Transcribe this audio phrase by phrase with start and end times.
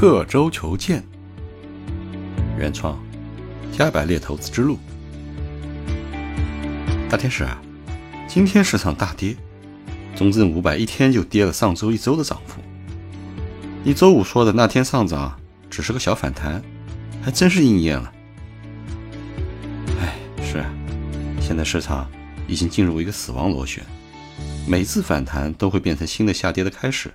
[0.00, 1.04] 刻舟求剑，
[2.58, 2.98] 原创，
[3.70, 4.78] 加百列投资之路。
[7.06, 7.60] 大天使啊，
[8.26, 9.36] 今天市场大跌，
[10.16, 12.62] 中证五百一天就跌了上周一周的涨幅。
[13.84, 16.62] 你周五说的那天上涨只是个小反弹，
[17.20, 18.10] 还真是应验了。
[20.00, 20.72] 哎，是啊，
[21.42, 22.10] 现在市场
[22.48, 23.84] 已经进入一个死亡螺旋，
[24.66, 27.12] 每次反弹都会变成新的下跌的开始。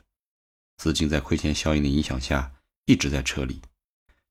[0.78, 2.52] 资金在亏钱效应的影响下
[2.86, 3.62] 一直在撤离，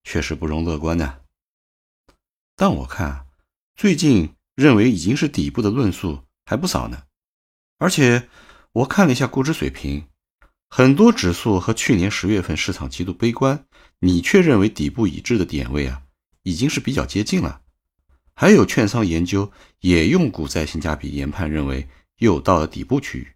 [0.02, 1.20] 确实不容乐观呢。
[2.56, 3.26] 但我看啊
[3.74, 7.02] 最近认为已经是底部的论述还不少呢，
[7.78, 8.28] 而且
[8.72, 10.06] 我看了一下估值水平，
[10.68, 13.66] 很多指数和去年十月份市场极度悲观，
[13.98, 16.02] 你却认为底部已至的点位啊，
[16.42, 17.62] 已经是比较接近了。
[18.34, 23.34] 还有券商研究也用股债性价比研判，认为又到了底部区域。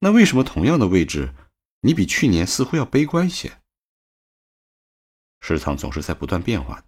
[0.00, 1.34] 那为什么同样的位置？
[1.80, 3.60] 你比去年似乎要悲观一些。
[5.46, 6.86] 市场总是在不断变化的，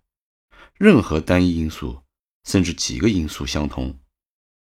[0.78, 2.02] 任何单一因素，
[2.44, 4.00] 甚至几个因素相同，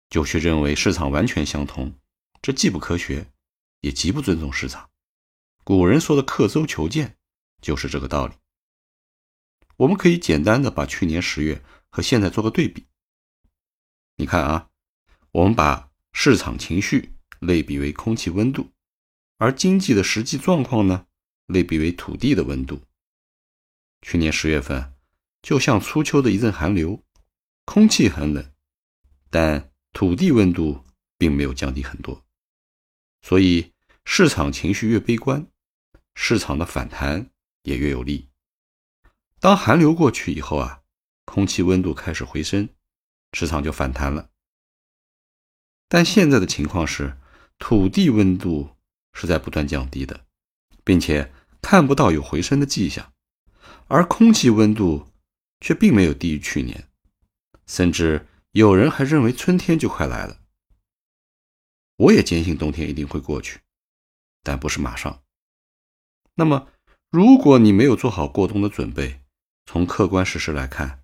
[0.10, 1.98] 就去认为市场完全相同，
[2.42, 3.32] 这既不科学，
[3.80, 4.90] 也极不尊重市场。
[5.64, 7.16] 古人说的“刻舟求剑”
[7.64, 8.34] 就是这个道理。
[9.78, 12.88] 我们可以简单的把去年十月和现在做个对比。
[14.18, 14.70] 你看啊，
[15.32, 18.70] 我们把市场情绪类比为空气温度。
[19.38, 21.08] 而经济的实际状况呢，
[21.46, 22.82] 类比为土地的温度。
[24.10, 24.94] 去年十月份，
[25.42, 27.04] 就像初秋的一阵寒流，
[27.66, 28.54] 空气很冷，
[29.30, 30.86] 但土地温度
[31.18, 32.24] 并没有降低很多。
[33.22, 33.74] 所以，
[34.06, 35.46] 市场情绪越悲观，
[36.16, 37.32] 市场的反弹
[37.64, 38.30] 也越有利。
[39.42, 40.84] 当寒流过去以后啊，
[41.26, 42.70] 空气温度开始回升，
[43.34, 44.30] 市场就反弹了。
[45.90, 47.18] 但现在的情况是，
[47.60, 48.78] 土地温度。
[49.20, 50.28] 是在不断降低的，
[50.84, 53.12] 并且看不到有回升的迹象，
[53.88, 55.12] 而空气温度
[55.62, 56.90] 却并没有低于去年，
[57.66, 60.40] 甚至有人还认为春天就快来了。
[61.98, 63.62] 我也坚信冬天一定会过去，
[64.44, 65.24] 但不是马上。
[66.36, 66.68] 那么，
[67.10, 69.22] 如果你没有做好过冬的准备，
[69.66, 71.04] 从客观事实来看，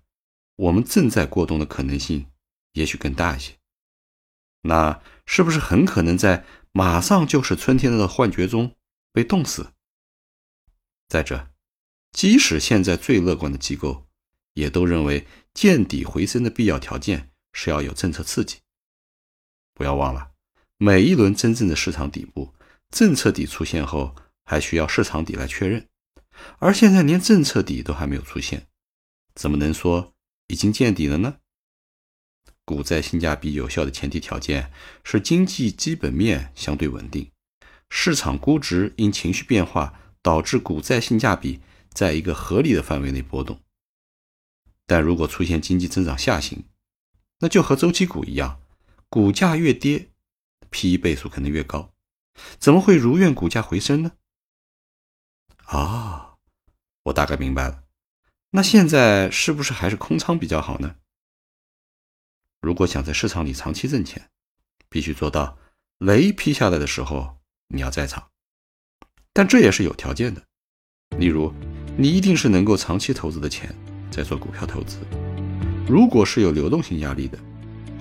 [0.56, 2.30] 我们正在过冬的可能性
[2.72, 3.54] 也许更大一些。
[4.62, 6.44] 那是不是很可能在？
[6.76, 8.74] 马上就是春天的幻觉中
[9.12, 9.74] 被冻死。
[11.06, 11.53] 再者，
[12.14, 14.06] 即使现在最乐观的机构，
[14.54, 18.58] 也都认为见底回升的必要条件是要有政策刺激。
[19.74, 20.30] 不要忘了，
[20.78, 22.54] 每一轮真正的市场底部，
[22.90, 24.14] 政策底出现后，
[24.44, 25.88] 还需要市场底来确认。
[26.60, 28.68] 而现在连政策底都还没有出现，
[29.34, 30.14] 怎么能说
[30.46, 31.38] 已经见底了呢？
[32.64, 34.72] 股债性价比有效的前提条件
[35.02, 37.32] 是经济基本面相对稳定，
[37.90, 41.60] 市场估值因情绪变化导致股债性价比
[41.94, 43.60] 在一个合理的范围内波动。
[44.86, 46.64] 但如果出现经济增长下行，
[47.38, 48.60] 那就和周期股一样，
[49.08, 50.10] 股价越跌
[50.70, 51.94] ，P/E 倍数可能越高，
[52.58, 54.12] 怎么会如愿股价回升呢？
[55.64, 56.36] 啊，
[57.04, 57.84] 我大概明白了，
[58.50, 60.96] 那现在是不是还是空仓比较好呢？
[62.60, 64.30] 如果想在市场里长期挣钱，
[64.90, 65.58] 必须做到
[65.98, 67.38] 雷劈下来的时候
[67.68, 68.30] 你要在场，
[69.32, 70.46] 但这也是有条件的。
[71.18, 71.54] 例如，
[71.96, 73.72] 你一定是能够长期投资的钱
[74.10, 74.98] 在做股票投资。
[75.86, 77.38] 如果是有流动性压力的，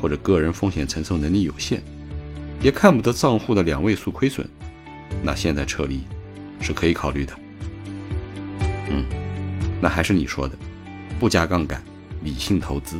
[0.02, 1.82] 或者个人风险承受能力有限，
[2.62, 4.48] 也看不得账户的两位数亏损，
[5.22, 6.02] 那现在撤离
[6.60, 7.34] 是可以考虑的。
[8.90, 9.06] 嗯，
[9.80, 10.58] 那还是你说的，
[11.20, 11.84] 不加杠杆，
[12.24, 13.00] 理性投资。